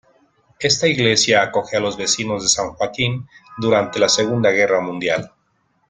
[0.59, 3.27] Esta iglesia acoge a los vecinos de San Joaquín
[3.59, 5.31] durante la Segunda Guerra Mundial.